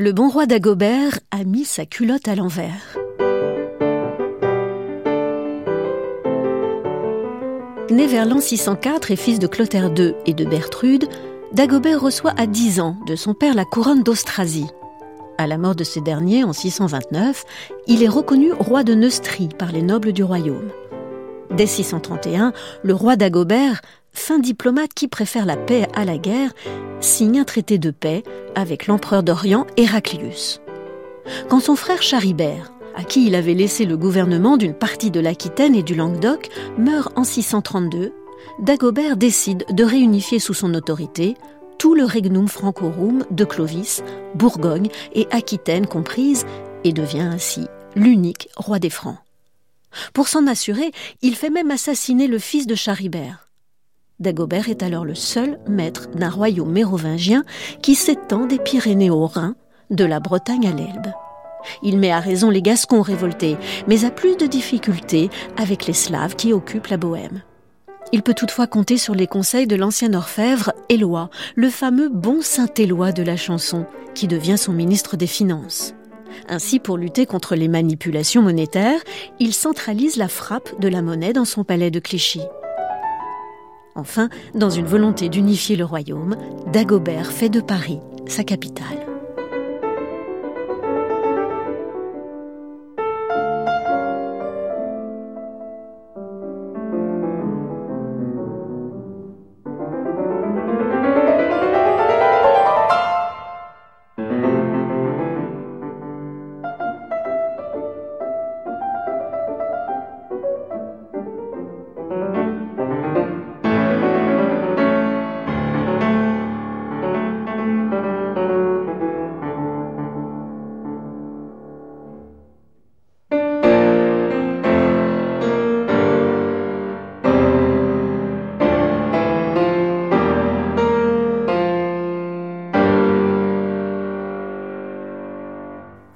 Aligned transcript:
le 0.00 0.12
bon 0.12 0.30
roi 0.30 0.46
d'Agobert 0.46 1.20
a 1.30 1.44
mis 1.44 1.66
sa 1.66 1.84
culotte 1.84 2.26
à 2.26 2.34
l'envers. 2.34 2.96
Né 7.90 8.06
vers 8.06 8.24
l'an 8.24 8.40
604 8.40 9.10
et 9.10 9.16
fils 9.16 9.38
de 9.38 9.46
Clotaire 9.46 9.92
II 9.94 10.14
et 10.24 10.32
de 10.32 10.46
Bertrude, 10.46 11.06
Dagobert 11.52 12.00
reçoit 12.00 12.32
à 12.38 12.46
10 12.46 12.80
ans 12.80 12.96
de 13.06 13.14
son 13.14 13.34
père 13.34 13.54
la 13.54 13.66
couronne 13.66 14.02
d'Austrasie. 14.02 14.68
À 15.36 15.46
la 15.46 15.58
mort 15.58 15.74
de 15.74 15.84
ce 15.84 16.00
dernier 16.00 16.44
en 16.44 16.54
629, 16.54 17.44
il 17.86 18.02
est 18.02 18.08
reconnu 18.08 18.54
roi 18.54 18.84
de 18.84 18.94
Neustrie 18.94 19.50
par 19.58 19.70
les 19.70 19.82
nobles 19.82 20.14
du 20.14 20.24
royaume. 20.24 20.70
Dès 21.50 21.66
631, 21.66 22.54
le 22.82 22.94
roi 22.94 23.16
d'Agobert, 23.16 23.82
fin 24.12 24.38
diplomate 24.38 24.94
qui 24.94 25.08
préfère 25.08 25.46
la 25.46 25.56
paix 25.56 25.86
à 25.94 26.04
la 26.04 26.18
guerre, 26.18 26.52
signe 27.00 27.40
un 27.40 27.44
traité 27.44 27.78
de 27.78 27.90
paix 27.90 28.22
avec 28.54 28.86
l'empereur 28.86 29.22
d'Orient 29.22 29.66
Héraclius. 29.76 30.60
Quand 31.48 31.60
son 31.60 31.76
frère 31.76 32.02
Charibert, 32.02 32.72
à 32.94 33.04
qui 33.04 33.26
il 33.26 33.34
avait 33.34 33.54
laissé 33.54 33.84
le 33.84 33.96
gouvernement 33.96 34.56
d'une 34.56 34.74
partie 34.74 35.10
de 35.10 35.20
l'Aquitaine 35.20 35.74
et 35.74 35.82
du 35.82 35.94
Languedoc, 35.94 36.48
meurt 36.76 37.16
en 37.16 37.24
632, 37.24 38.12
Dagobert 38.60 39.16
décide 39.16 39.64
de 39.70 39.84
réunifier 39.84 40.38
sous 40.38 40.54
son 40.54 40.74
autorité 40.74 41.36
tout 41.78 41.94
le 41.94 42.04
regnum 42.04 42.46
francorum 42.46 43.24
de 43.30 43.44
Clovis, 43.44 44.02
Bourgogne 44.34 44.90
et 45.14 45.26
Aquitaine 45.30 45.86
comprises, 45.86 46.44
et 46.84 46.92
devient 46.92 47.20
ainsi 47.20 47.66
l'unique 47.94 48.48
roi 48.56 48.78
des 48.78 48.90
Francs. 48.90 49.18
Pour 50.12 50.28
s'en 50.28 50.46
assurer, 50.46 50.92
il 51.22 51.34
fait 51.34 51.50
même 51.50 51.70
assassiner 51.70 52.26
le 52.26 52.38
fils 52.38 52.66
de 52.66 52.74
Charibert. 52.74 53.49
Dagobert 54.20 54.68
est 54.68 54.82
alors 54.82 55.06
le 55.06 55.14
seul 55.14 55.58
maître 55.66 56.08
d'un 56.14 56.28
royaume 56.28 56.70
mérovingien 56.70 57.42
qui 57.80 57.94
s'étend 57.94 58.44
des 58.44 58.58
Pyrénées 58.58 59.08
au 59.08 59.26
Rhin, 59.26 59.54
de 59.88 60.04
la 60.04 60.20
Bretagne 60.20 60.68
à 60.68 60.72
l'Elbe. 60.72 61.12
Il 61.82 61.98
met 61.98 62.10
à 62.10 62.20
raison 62.20 62.50
les 62.50 62.60
Gascons 62.60 63.00
révoltés, 63.00 63.56
mais 63.88 64.04
a 64.04 64.10
plus 64.10 64.36
de 64.36 64.46
difficultés 64.46 65.30
avec 65.56 65.86
les 65.86 65.94
Slaves 65.94 66.36
qui 66.36 66.52
occupent 66.52 66.88
la 66.88 66.98
Bohême. 66.98 67.42
Il 68.12 68.22
peut 68.22 68.34
toutefois 68.34 68.66
compter 68.66 68.98
sur 68.98 69.14
les 69.14 69.26
conseils 69.26 69.66
de 69.66 69.76
l'ancien 69.76 70.12
orfèvre 70.12 70.72
Éloi, 70.88 71.30
le 71.54 71.70
fameux 71.70 72.10
bon 72.10 72.42
Saint-Éloi 72.42 73.12
de 73.12 73.22
la 73.22 73.36
chanson, 73.36 73.86
qui 74.14 74.26
devient 74.26 74.58
son 74.58 74.72
ministre 74.72 75.16
des 75.16 75.26
Finances. 75.26 75.94
Ainsi, 76.48 76.78
pour 76.78 76.98
lutter 76.98 77.24
contre 77.24 77.54
les 77.54 77.68
manipulations 77.68 78.42
monétaires, 78.42 79.00
il 79.38 79.54
centralise 79.54 80.16
la 80.16 80.28
frappe 80.28 80.78
de 80.80 80.88
la 80.88 81.02
monnaie 81.02 81.32
dans 81.32 81.44
son 81.44 81.64
palais 81.64 81.90
de 81.90 82.00
Clichy. 82.00 82.42
Enfin, 83.94 84.28
dans 84.54 84.70
une 84.70 84.86
volonté 84.86 85.28
d'unifier 85.28 85.76
le 85.76 85.84
royaume, 85.84 86.36
Dagobert 86.72 87.32
fait 87.32 87.48
de 87.48 87.60
Paris 87.60 88.00
sa 88.26 88.44
capitale. 88.44 89.09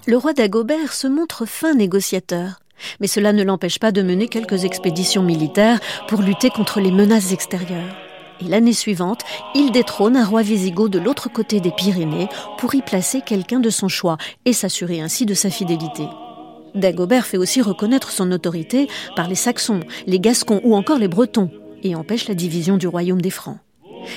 Le 0.07 0.19
roi 0.19 0.35
d'Agobert 0.35 0.93
se 0.93 1.07
montre 1.07 1.47
fin 1.47 1.73
négociateur, 1.73 2.61
mais 3.01 3.07
cela 3.07 3.33
ne 3.33 3.43
l'empêche 3.43 3.79
pas 3.79 3.91
de 3.91 4.03
mener 4.03 4.29
quelques 4.29 4.65
expéditions 4.65 5.23
militaires 5.23 5.81
pour 6.09 6.21
lutter 6.21 6.51
contre 6.51 6.81
les 6.81 6.91
menaces 6.91 7.33
extérieures. 7.33 7.97
Et 8.43 8.45
l'année 8.45 8.75
suivante, 8.75 9.23
il 9.55 9.73
détrône 9.73 10.19
un 10.19 10.27
roi 10.27 10.43
wisigoth 10.43 10.91
de 10.91 10.99
l'autre 10.99 11.31
côté 11.33 11.61
des 11.61 11.71
Pyrénées 11.71 12.29
pour 12.59 12.75
y 12.75 12.83
placer 12.83 13.23
quelqu'un 13.23 13.61
de 13.61 13.71
son 13.71 13.89
choix 13.89 14.19
et 14.45 14.53
s'assurer 14.53 15.01
ainsi 15.01 15.25
de 15.25 15.33
sa 15.33 15.49
fidélité. 15.49 16.07
Dagobert 16.75 17.25
fait 17.25 17.39
aussi 17.39 17.63
reconnaître 17.63 18.11
son 18.11 18.31
autorité 18.31 18.89
par 19.17 19.27
les 19.27 19.35
Saxons, 19.35 19.81
les 20.07 20.21
Gascons 20.21 20.61
ou 20.65 20.77
encore 20.77 20.99
les 20.99 21.09
Bretons 21.09 21.51
et 21.83 21.95
empêche 21.95 22.29
la 22.29 22.35
division 22.35 22.77
du 22.77 22.89
royaume 22.89 23.23
des 23.23 23.31
Francs. 23.31 23.59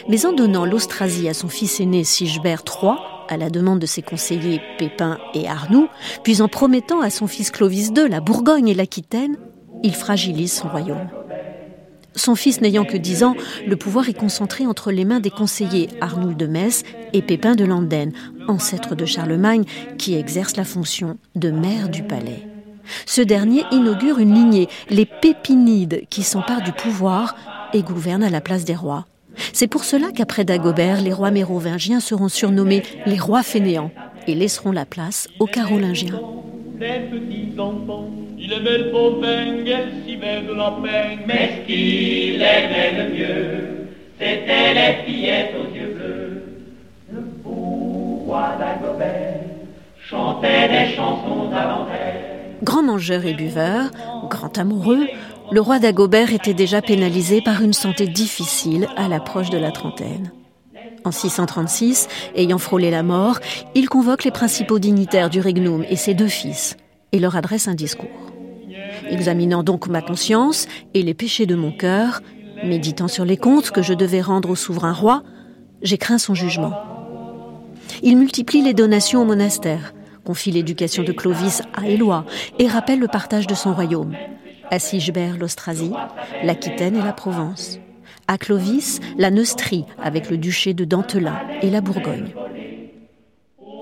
Mais 0.09 0.25
en 0.25 0.33
donnant 0.33 0.65
l'Austrasie 0.65 1.29
à 1.29 1.33
son 1.33 1.47
fils 1.47 1.79
aîné 1.79 2.03
Sigebert 2.03 2.63
III, 2.65 2.95
à 3.29 3.37
la 3.37 3.49
demande 3.49 3.79
de 3.79 3.85
ses 3.85 4.01
conseillers 4.01 4.61
Pépin 4.77 5.17
et 5.33 5.47
Arnoux, 5.47 5.87
puis 6.23 6.41
en 6.41 6.47
promettant 6.47 7.01
à 7.01 7.09
son 7.09 7.27
fils 7.27 7.51
Clovis 7.51 7.91
II 7.95 8.09
la 8.09 8.19
Bourgogne 8.19 8.67
et 8.67 8.73
l'Aquitaine, 8.73 9.37
il 9.83 9.95
fragilise 9.95 10.53
son 10.53 10.67
royaume. 10.67 11.09
Son 12.15 12.33
fils 12.35 12.61
n'ayant 12.61 12.83
que 12.83 12.97
dix 12.97 13.23
ans, 13.23 13.35
le 13.67 13.75
pouvoir 13.75 14.09
est 14.09 14.13
concentré 14.13 14.65
entre 14.65 14.91
les 14.91 15.05
mains 15.05 15.19
des 15.19 15.29
conseillers 15.29 15.89
Arnoul 16.01 16.35
de 16.35 16.47
Metz 16.47 16.83
et 17.13 17.21
Pépin 17.21 17.53
de 17.53 17.63
Landen, 17.63 18.11
ancêtre 18.47 18.95
de 18.95 19.05
Charlemagne, 19.05 19.65
qui 19.99 20.15
exerce 20.15 20.57
la 20.57 20.63
fonction 20.63 21.17
de 21.35 21.51
maire 21.51 21.89
du 21.89 22.03
palais. 22.03 22.47
Ce 23.05 23.21
dernier 23.21 23.63
inaugure 23.71 24.17
une 24.17 24.33
lignée, 24.33 24.67
les 24.89 25.05
Pépinides, 25.05 26.03
qui 26.09 26.23
s'emparent 26.23 26.63
du 26.63 26.71
pouvoir 26.71 27.35
et 27.73 27.83
gouvernent 27.83 28.23
à 28.23 28.29
la 28.29 28.41
place 28.41 28.65
des 28.65 28.75
rois. 28.75 29.05
C'est 29.53 29.67
pour 29.67 29.83
cela 29.83 30.07
qu'après 30.13 30.45
Dagobert, 30.45 31.01
les 31.01 31.13
rois 31.13 31.31
mérovingiens 31.31 31.99
seront 31.99 32.29
surnommés 32.29 32.83
les 33.05 33.19
rois 33.19 33.43
fainéants 33.43 33.91
et 34.27 34.35
laisseront 34.35 34.71
la 34.71 34.85
place 34.85 35.27
aux 35.39 35.47
carolingiens. 35.47 36.19
Il 38.39 38.53
aimait 38.53 38.77
le 38.77 38.91
beau 38.91 39.21
s'y 40.05 40.17
met 40.17 40.41
de 40.41 40.53
la 40.53 40.71
peine. 40.83 41.19
Mais 41.27 41.49
ce 41.55 41.67
qu'il 41.67 42.41
aimait 42.41 42.93
le 42.97 43.13
mieux, 43.15 43.87
c'était 44.19 44.73
les 44.73 45.05
fillettes 45.05 45.55
aux 45.55 45.75
yeux 45.75 45.93
bleus. 45.95 46.43
Le 47.11 47.21
beau 47.43 48.23
roi 48.25 48.55
d'Agobert 48.59 49.41
chantait 50.09 50.67
des 50.69 50.95
chansons 50.95 51.49
avant 51.51 51.87
Grand 52.63 52.83
mangeur 52.83 53.25
et 53.25 53.33
buveur, 53.33 53.91
grand 54.29 54.57
amoureux, 54.57 55.07
le 55.49 55.61
roi 55.61 55.79
d'Agobert 55.79 56.33
était 56.33 56.53
déjà 56.53 56.81
pénalisé 56.81 57.41
par 57.41 57.61
une 57.61 57.73
santé 57.73 58.07
difficile 58.07 58.87
à 58.97 59.07
l'approche 59.07 59.49
de 59.49 59.57
la 59.57 59.71
trentaine. 59.71 60.31
En 61.05 61.11
636, 61.11 62.07
ayant 62.35 62.57
frôlé 62.57 62.91
la 62.91 63.03
mort, 63.03 63.39
il 63.73 63.87
convoque 63.87 64.25
les 64.25 64.31
principaux 64.31 64.79
dignitaires 64.79 65.29
du 65.29 65.39
regnum 65.39 65.85
et 65.89 65.95
ses 65.95 66.13
deux 66.13 66.27
fils 66.27 66.75
et 67.13 67.19
leur 67.19 67.37
adresse 67.37 67.67
un 67.67 67.75
discours. 67.75 68.09
Examinant 69.09 69.63
donc 69.63 69.87
ma 69.87 70.01
conscience 70.01 70.67
et 70.93 71.01
les 71.01 71.13
péchés 71.13 71.45
de 71.45 71.55
mon 71.55 71.71
cœur, 71.71 72.21
méditant 72.63 73.07
sur 73.07 73.23
les 73.23 73.37
comptes 73.37 73.71
que 73.71 73.81
je 73.81 73.93
devais 73.93 74.21
rendre 74.21 74.49
au 74.49 74.55
souverain 74.55 74.91
roi, 74.91 75.23
j'ai 75.81 75.97
craint 75.97 76.17
son 76.17 76.33
jugement. 76.33 76.73
Il 78.03 78.17
multiplie 78.17 78.61
les 78.61 78.73
donations 78.73 79.21
au 79.21 79.25
monastère, 79.25 79.93
confie 80.25 80.51
l'éducation 80.51 81.03
de 81.03 81.13
Clovis 81.13 81.61
à 81.73 81.87
Éloi 81.87 82.25
et 82.59 82.67
rappelle 82.67 82.99
le 82.99 83.07
partage 83.07 83.47
de 83.47 83.55
son 83.55 83.73
royaume 83.73 84.13
à 84.71 84.79
Sigebert 84.79 85.37
l'Austrasie, 85.37 85.91
l'Aquitaine 86.43 86.95
et 86.95 87.03
la 87.03 87.13
Provence, 87.13 87.79
à 88.27 88.37
Clovis 88.37 88.99
la 89.17 89.31
Neustrie 89.31 89.85
avec 90.01 90.29
le 90.29 90.37
duché 90.37 90.73
de 90.73 90.85
Dantelin 90.85 91.39
et 91.61 91.69
la 91.69 91.81
Bourgogne. 91.81 92.33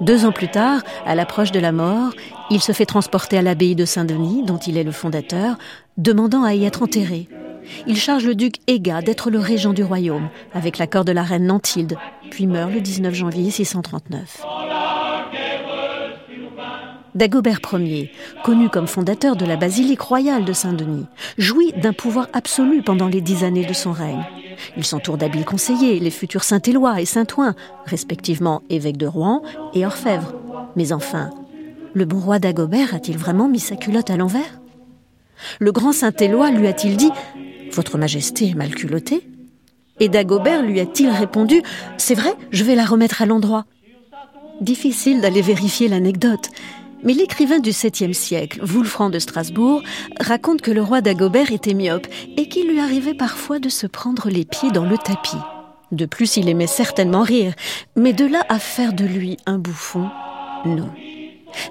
Deux 0.02 0.26
ans 0.26 0.34
plus 0.34 0.50
tard, 0.50 0.82
à 1.06 1.16
l'approche 1.16 1.52
de 1.52 1.60
la 1.60 1.72
mort, 1.72 2.12
il 2.50 2.62
se 2.62 2.74
fait 2.74 2.86
transporter 2.86 3.38
à 3.38 3.42
l'abbaye 3.42 3.76
de 3.76 3.86
Saint-Denis, 3.86 4.44
dont 4.44 4.58
il 4.58 4.78
est 4.78 4.84
le 4.84 4.92
fondateur, 4.92 5.58
demandant 5.98 6.44
à 6.44 6.54
y 6.54 6.66
être 6.66 6.84
enterré. 6.84 7.30
Il 7.88 7.98
charge 7.98 8.26
le 8.26 8.36
duc 8.36 8.58
Ega 8.68 9.02
d'être 9.02 9.30
le 9.30 9.40
régent 9.40 9.74
du 9.74 9.84
royaume, 9.84 10.30
avec 10.54 10.78
l'accord 10.78 11.06
de 11.06 11.14
la 11.14 11.24
reine 11.24 11.48
Nantilde, 11.48 11.98
puis 12.30 12.46
meurt 12.46 12.72
le 12.72 12.82
19 12.82 13.14
janvier 13.14 13.50
639. 13.50 14.44
Dagobert 17.16 17.62
Ier, 17.72 18.12
connu 18.44 18.68
comme 18.70 18.88
fondateur 18.88 19.38
de 19.38 19.46
la 19.46 19.56
basilique 19.56 20.02
royale 20.02 20.44
de 20.44 20.52
Saint-Denis, 20.52 21.06
jouit 21.38 21.72
d'un 21.72 21.94
pouvoir 21.94 22.28
absolu 22.34 22.84
pendant 22.84 23.08
les 23.08 23.22
dix 23.22 23.46
années 23.46 23.66
de 23.66 23.74
son 23.74 23.94
règne. 23.94 24.26
Il 24.76 24.84
s'entoure 24.84 25.18
d'habiles 25.18 25.46
conseillers, 25.46 26.00
les 26.00 26.12
futurs 26.12 26.44
Saint-Éloi 26.44 27.00
et 27.00 27.06
Saint-Ouen, 27.06 27.56
respectivement 27.86 28.64
évêques 28.70 28.98
de 28.98 29.08
Rouen 29.08 29.42
et 29.74 29.86
orfèvres. 29.86 30.34
Mais 30.76 30.92
enfin, 30.92 31.30
le 31.94 32.04
bon 32.04 32.20
roi 32.20 32.40
Dagobert 32.40 32.94
a-t-il 32.94 33.18
vraiment 33.18 33.48
mis 33.48 33.60
sa 33.60 33.78
culotte 33.78 34.10
à 34.10 34.18
l'envers? 34.18 34.60
Le 35.60 35.72
grand 35.72 35.94
Saint-Éloi 35.94 36.52
lui 36.52 36.68
a-t-il 36.68 36.98
dit 36.98 37.12
Votre 37.72 37.98
Majesté 37.98 38.50
est 38.50 38.56
mal 38.56 38.76
culottée 38.76 39.26
Et 40.02 40.10
Dagobert 40.10 40.64
lui 40.64 40.82
a-t-il 40.82 41.10
répondu 41.10 41.62
C'est 41.98 42.16
vrai, 42.16 42.34
je 42.52 42.66
vais 42.66 42.76
la 42.76 42.86
remettre 42.86 43.22
à 43.22 43.26
l'endroit 43.26 43.66
Difficile 44.60 45.22
d'aller 45.22 45.42
vérifier 45.42 45.90
l'anecdote, 45.90 46.50
mais 47.04 47.14
l'écrivain 47.14 47.60
du 47.60 47.72
7e 47.72 48.14
siècle, 48.14 48.62
Wulfran 48.64 49.10
de 49.10 49.20
Strasbourg, 49.20 49.84
raconte 50.20 50.62
que 50.62 50.72
le 50.72 50.82
roi 50.82 51.02
d'Agobert 51.02 51.52
était 51.52 51.74
myope 51.74 52.08
et 52.38 52.48
qu'il 52.48 52.68
lui 52.68 52.80
arrivait 52.80 53.14
parfois 53.14 53.60
de 53.60 53.70
se 53.70 53.88
prendre 53.88 54.30
les 54.30 54.46
pieds 54.46 54.72
dans 54.72 54.86
le 54.86 54.98
tapis. 54.98 55.38
De 55.92 56.06
plus, 56.06 56.38
il 56.38 56.50
aimait 56.50 56.68
certainement 56.68 57.22
rire, 57.22 57.54
mais 57.96 58.14
de 58.14 58.26
là 58.26 58.44
à 58.50 58.60
faire 58.60 58.94
de 58.94 59.06
lui 59.06 59.38
un 59.46 59.60
bouffon, 59.60 60.10
non. 60.66 60.90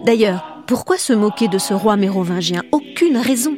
D'ailleurs, 0.04 0.62
pourquoi 0.66 0.96
se 0.96 1.12
moquer 1.12 1.48
de 1.48 1.58
ce 1.58 1.74
roi 1.74 1.96
mérovingien? 1.96 2.62
Aucune 2.72 3.18
raison. 3.18 3.56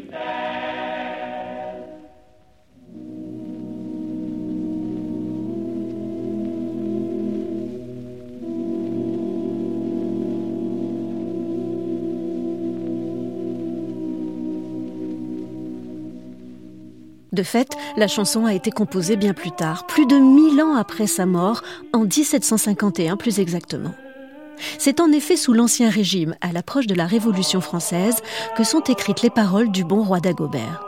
De 17.37 17.43
fait, 17.43 17.77
la 17.99 18.09
chanson 18.09 18.47
a 18.47 18.55
été 18.55 18.71
composée 18.71 19.17
bien 19.17 19.35
plus 19.35 19.51
tard, 19.51 19.87
plus 19.87 20.07
de 20.07 20.17
mille 20.17 20.59
ans 20.63 20.75
après 20.75 21.07
sa 21.07 21.27
mort, 21.27 21.63
en 21.93 22.05
1751 22.05 23.19
plus 23.19 23.41
exactement. 23.41 23.93
C'est 24.79 25.01
en 25.01 25.13
effet 25.13 25.37
sous 25.37 25.53
l'Ancien 25.53 25.91
Régime, 25.91 26.35
à 26.41 26.51
l'approche 26.51 26.87
de 26.87 26.95
la 26.95 27.05
Révolution 27.05 27.61
française, 27.61 28.23
que 28.57 28.65
sont 28.65 28.81
écrites 28.85 29.21
les 29.21 29.29
paroles 29.29 29.71
du 29.71 29.85
bon 29.85 30.03
roi 30.03 30.19
d'Agobert. 30.19 30.83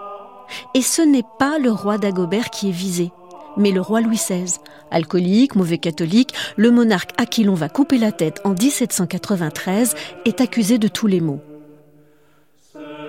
Et 0.73 0.81
ce 0.81 1.03
n'est 1.03 1.27
pas 1.39 1.59
le 1.59 1.71
roi 1.71 1.99
d'Agobert 1.99 2.49
qui 2.49 2.71
est 2.71 2.73
visé, 2.73 3.13
mais 3.59 3.71
le 3.71 3.83
roi 3.83 4.01
Louis 4.01 4.17
XVI. 4.17 4.57
Alcoolique, 4.91 5.55
mauvais 5.55 5.77
catholique, 5.77 6.33
le 6.57 6.71
monarque 6.71 7.13
à 7.19 7.27
qui 7.27 7.45
l'on 7.45 7.57
va 7.57 7.69
couper 7.69 7.99
la 7.99 8.11
tête 8.11 8.41
en 8.45 8.55
1793 8.55 9.95
est 10.25 10.41
accusé 10.41 10.79
de 10.79 10.89
tous 10.89 11.09
les 11.09 11.21
maux. 11.21 11.43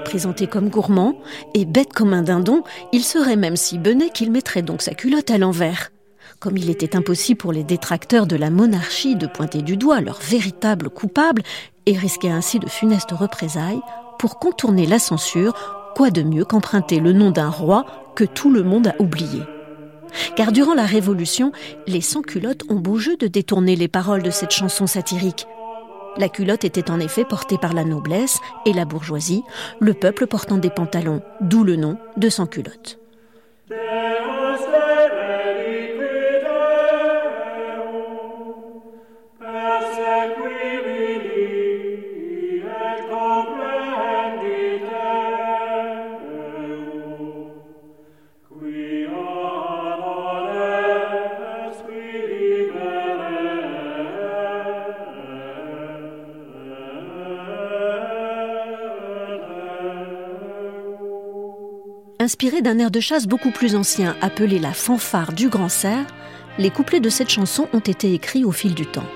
Présenté 0.09 0.47
comme 0.47 0.69
gourmand 0.69 1.13
et 1.53 1.65
bête 1.65 1.94
comme 1.94 2.15
un 2.15 2.23
dindon, 2.23 2.63
il 2.91 3.03
serait 3.03 3.35
même 3.35 3.56
si 3.56 3.77
benet 3.77 4.09
qu'il 4.09 4.31
mettrait 4.31 4.63
donc 4.63 4.81
sa 4.81 4.95
culotte 4.95 5.29
à 5.29 5.38
l'envers. 5.38 5.91
Comme 6.39 6.57
il 6.57 6.71
était 6.71 6.95
impossible 6.95 7.38
pour 7.38 7.53
les 7.53 7.63
détracteurs 7.63 8.25
de 8.25 8.35
la 8.35 8.50
monarchie 8.50 9.15
de 9.15 9.27
pointer 9.27 9.61
du 9.61 9.77
doigt 9.77 10.01
leur 10.01 10.19
véritable 10.19 10.89
coupable 10.89 11.44
et 11.85 11.95
risquer 11.95 12.31
ainsi 12.31 12.57
de 12.57 12.67
funestes 12.67 13.11
représailles, 13.11 13.81
pour 14.17 14.39
contourner 14.39 14.88
la 14.88 14.97
censure, 14.97 15.53
quoi 15.95 16.09
de 16.09 16.23
mieux 16.23 16.44
qu'emprunter 16.44 17.00
le 17.00 17.13
nom 17.13 17.29
d'un 17.29 17.51
roi 17.51 17.85
que 18.15 18.23
tout 18.23 18.50
le 18.50 18.63
monde 18.63 18.88
a 18.88 18.95
oublié? 18.97 19.44
Car 20.35 20.51
durant 20.51 20.73
la 20.73 20.88
Révolution, 20.88 21.51
les 21.85 22.01
sans-culottes 22.01 22.63
ont 22.67 22.79
beau 22.79 22.97
jeu 22.97 23.15
de 23.15 23.27
détourner 23.27 23.75
les 23.75 23.88
paroles 23.88 24.23
de 24.23 24.31
cette 24.31 24.50
chanson 24.50 24.88
satirique. 24.88 25.45
La 26.17 26.29
culotte 26.29 26.65
était 26.65 26.91
en 26.91 27.00
effet 27.00 27.25
portée 27.25 27.57
par 27.57 27.73
la 27.73 27.83
noblesse 27.83 28.39
et 28.65 28.73
la 28.73 28.85
bourgeoisie, 28.85 29.44
le 29.79 29.94
peuple 29.94 30.27
portant 30.27 30.57
des 30.57 30.69
pantalons, 30.69 31.21
d'où 31.41 31.63
le 31.63 31.75
nom 31.75 31.97
de 32.17 32.29
sans-culotte. 32.29 33.00
Inspiré 62.29 62.61
d'un 62.61 62.77
air 62.77 62.91
de 62.91 62.99
chasse 62.99 63.25
beaucoup 63.25 63.49
plus 63.49 63.75
ancien, 63.75 64.15
appelé 64.21 64.59
la 64.59 64.71
fanfare 64.71 65.33
du 65.33 65.49
Grand 65.49 65.67
Cerf, 65.67 66.05
les 66.59 66.69
couplets 66.69 66.99
de 66.99 67.09
cette 67.09 67.31
chanson 67.31 67.67
ont 67.73 67.79
été 67.79 68.13
écrits 68.13 68.45
au 68.45 68.51
fil 68.51 68.75
du 68.75 68.85
temps. 68.85 69.07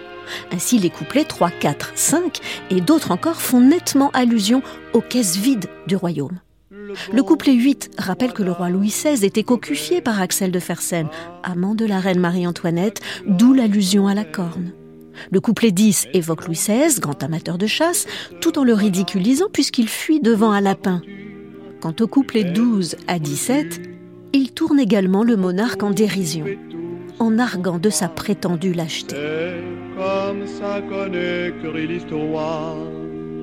Ainsi, 0.51 0.79
les 0.79 0.89
couplets 0.89 1.23
3, 1.23 1.51
4, 1.51 1.91
5 1.93 2.39
et 2.71 2.81
d'autres 2.81 3.11
encore 3.11 3.39
font 3.39 3.59
nettement 3.59 4.09
allusion 4.15 4.63
aux 4.93 5.01
caisses 5.01 5.37
vides 5.37 5.69
du 5.85 5.95
royaume. 5.95 6.39
Le 7.11 7.21
couplet 7.21 7.53
8 7.53 7.91
rappelle 7.99 8.33
que 8.33 8.41
le 8.41 8.51
roi 8.51 8.69
Louis 8.69 8.87
XVI 8.87 9.23
était 9.23 9.43
cocufié 9.43 10.01
par 10.01 10.19
Axel 10.19 10.51
de 10.51 10.59
Fersen, 10.59 11.07
amant 11.43 11.75
de 11.75 11.85
la 11.85 11.99
reine 11.99 12.19
Marie-Antoinette, 12.19 13.01
d'où 13.27 13.53
l'allusion 13.53 14.07
à 14.07 14.15
la 14.15 14.25
corne. 14.25 14.71
Le 15.29 15.39
couplet 15.39 15.69
10 15.69 16.07
évoque 16.15 16.47
Louis 16.47 16.55
XVI, 16.55 16.99
grand 16.99 17.21
amateur 17.21 17.59
de 17.59 17.67
chasse, 17.67 18.07
tout 18.41 18.57
en 18.57 18.63
le 18.63 18.73
ridiculisant 18.73 19.49
puisqu'il 19.53 19.87
fuit 19.87 20.19
devant 20.19 20.51
un 20.51 20.61
lapin. 20.61 21.03
Quant 21.83 21.93
au 21.99 22.07
couplet 22.07 22.45
12 22.45 22.95
à 23.09 23.19
17, 23.19 23.81
il 24.31 24.53
tourne 24.53 24.79
également 24.79 25.21
le 25.21 25.35
monarque 25.35 25.83
en 25.83 25.89
dérision, 25.89 26.45
en 27.19 27.37
arguant 27.37 27.77
de 27.77 27.89
sa 27.89 28.07
prétendue 28.07 28.71
lâcheté. 28.71 29.17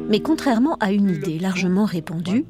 Mais 0.09 0.21
contrairement 0.21 0.79
à 0.81 0.91
une 0.91 1.11
idée 1.11 1.39
largement 1.39 1.85
répandue, 1.85 2.47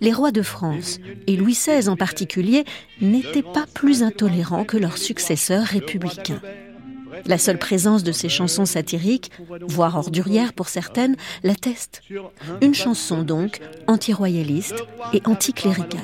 les 0.00 0.12
rois 0.12 0.32
de 0.32 0.42
France, 0.42 0.98
et 1.28 1.36
Louis 1.36 1.52
XVI 1.52 1.88
en 1.88 1.94
particulier, 1.94 2.64
n'étaient 3.00 3.44
pas 3.44 3.66
plus 3.72 4.02
intolérants 4.02 4.64
que 4.64 4.78
leurs 4.78 4.98
successeurs 4.98 5.62
républicains. 5.62 6.40
La 7.26 7.38
seule 7.38 7.58
présence 7.58 8.02
de 8.02 8.12
ces 8.12 8.28
chansons 8.28 8.66
satiriques, 8.66 9.30
voire 9.68 9.96
ordurières 9.96 10.52
pour 10.52 10.68
certaines, 10.68 11.16
l'atteste. 11.42 12.02
Une 12.60 12.74
chanson 12.74 13.22
donc 13.22 13.60
anti-royaliste 13.86 14.82
et 15.12 15.22
anticléricale. 15.24 16.00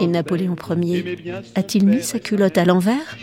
Et 0.00 0.06
Napoléon 0.06 0.56
Ier 0.70 1.18
a-t-il 1.54 1.86
mis 1.86 2.02
sa 2.02 2.18
culotte 2.18 2.58
à 2.58 2.64
l'envers? 2.64 3.16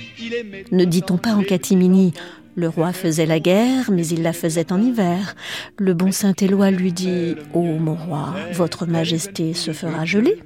Ne 0.71 0.85
dit-on 0.85 1.17
pas 1.17 1.33
en 1.33 1.43
catimini 1.43 2.13
le 2.55 2.69
roi 2.69 2.93
faisait 2.93 3.25
la 3.25 3.39
guerre, 3.39 3.89
mais 3.91 4.05
il 4.07 4.21
la 4.21 4.33
faisait 4.33 4.71
en 4.71 4.81
hiver. 4.81 5.35
Le 5.79 5.93
bon 5.93 6.11
Saint-Éloi 6.11 6.71
lui 6.71 6.91
dit 6.91 7.35
Ô 7.53 7.59
oh, 7.59 7.79
mon 7.79 7.95
roi, 7.95 8.35
votre 8.53 8.85
majesté 8.85 9.53
se 9.53 9.71
fera 9.71 10.05
geler. 10.05 10.37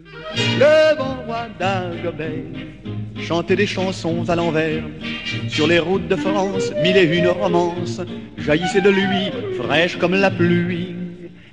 Le 0.59 0.98
bon 0.98 1.24
roi 1.25 1.48
d'Agobert 1.59 2.44
chantait 3.19 3.56
des 3.56 3.68
chansons 3.68 4.30
à 4.30 4.36
l'envers. 4.36 4.83
Sur 5.50 5.68
les 5.68 5.80
routes 5.80 6.07
de 6.07 6.15
France, 6.15 6.71
mille 6.81 6.98
et 6.98 7.18
une 7.18 7.27
romances 7.27 8.01
jaillissaient 8.38 8.81
de 8.81 8.89
lui, 8.89 9.31
fraîches 9.62 9.98
comme 9.98 10.15
la 10.15 10.31
pluie. 10.31 10.96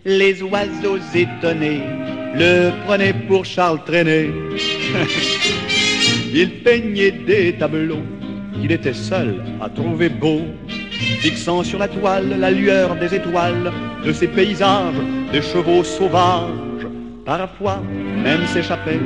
Les 0.05 0.43
oiseaux 0.43 0.99
étonnés 1.15 1.83
le 2.35 2.71
prenaient 2.85 3.15
pour 3.27 3.45
Charles 3.45 3.83
Trenet. 3.85 4.29
il 6.35 6.63
peignait 6.63 7.13
des 7.13 7.55
tableaux 7.55 8.03
il 8.65 8.73
était 8.73 8.95
seul 8.95 9.43
à 9.61 9.69
trouver 9.69 10.09
beau, 10.09 10.41
fixant 11.21 11.63
sur 11.63 11.79
la 11.79 11.87
toile 11.87 12.41
la 12.41 12.51
lueur 12.51 12.97
des 12.97 13.15
étoiles, 13.15 13.71
de 14.03 14.11
ces 14.11 14.27
paysages, 14.27 14.95
des 15.31 15.43
chevaux 15.43 15.85
sauvages. 15.85 16.87
Parfois, 17.27 17.83
même 18.23 18.47
s'échapper, 18.47 19.01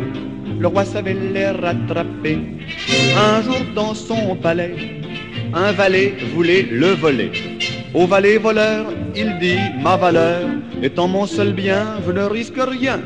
le 0.61 0.67
roi 0.69 0.85
savait 0.85 1.17
les 1.35 1.47
rattraper. 1.49 2.39
Un 3.17 3.43
jour 3.43 3.61
dans 3.75 3.95
son 3.95 4.37
palais, 4.37 4.77
un 5.53 5.73
valet 5.73 6.15
voulait 6.35 6.69
le 6.71 6.91
voler. 6.93 7.33
Au 7.95 8.07
valet 8.07 8.39
voleur, 8.39 8.87
il 9.17 9.39
dit 9.41 9.59
ma 9.83 9.97
valeur, 9.97 10.43
étant 10.85 11.09
mon 11.09 11.27
seul 11.27 11.53
bien, 11.53 11.85
je 12.07 12.13
ne 12.13 12.23
risque 12.23 12.61
rien. 12.61 13.01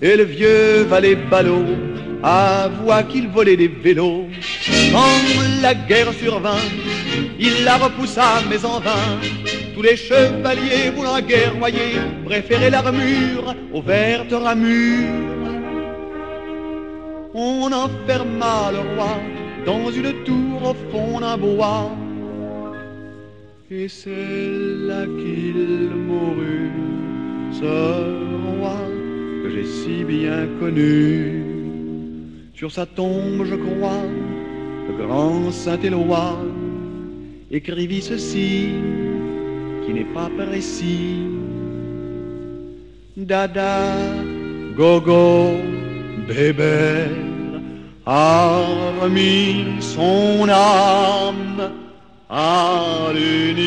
Et 0.00 0.16
le 0.16 0.24
vieux 0.24 0.84
valet 0.88 1.16
ballot 1.30 1.66
avoua 2.22 3.02
qu'il 3.02 3.28
volait 3.28 3.56
des 3.56 3.68
vélos. 3.68 4.28
Quand 4.92 5.62
la 5.62 5.74
guerre 5.74 6.12
survint, 6.12 6.66
il 7.40 7.64
la 7.64 7.78
repoussa, 7.78 8.42
mais 8.50 8.62
en 8.64 8.78
vain. 8.78 9.18
Tous 9.74 9.82
les 9.82 9.96
chevaliers 9.96 10.90
voulant 10.94 11.20
guerre 11.20 11.54
voyez, 11.58 11.94
préféraient 12.26 12.68
l'armure 12.68 13.54
aux 13.72 13.80
vertes 13.80 14.32
ramures. 14.32 15.32
On 17.34 17.70
enferma 17.72 18.70
le 18.70 18.80
roi 18.94 19.14
dans 19.64 19.90
une 19.90 20.12
tour 20.24 20.58
au 20.70 20.74
fond 20.90 21.20
d'un 21.20 21.38
bois. 21.38 21.90
Et 23.70 23.88
c'est 23.88 24.10
là 24.88 25.06
qu'il 25.06 25.88
mourut, 26.08 26.70
ce 27.52 28.58
roi 28.58 28.76
que 29.42 29.48
j'ai 29.54 29.64
si 29.64 30.04
bien 30.04 30.46
connu. 30.60 31.42
Sur 32.52 32.70
sa 32.70 32.84
tombe, 32.84 33.44
je 33.44 33.54
crois, 33.54 34.04
grand 34.98 35.50
Saint-Éloi 35.50 36.38
écrivit 37.50 38.02
ceci, 38.02 38.68
qui 39.84 39.92
n'est 39.92 40.12
pas 40.14 40.30
précis. 40.36 41.26
Dada, 43.16 43.96
gogo, 44.76 45.52
bébé, 46.26 47.08
a 48.06 48.64
remis 49.00 49.80
son 49.80 50.48
âme 50.48 51.70
à 52.28 53.10
l'univers. 53.14 53.62